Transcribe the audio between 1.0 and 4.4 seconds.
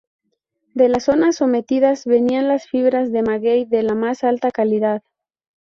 zonas sometidas venían las fibras de maguey de la más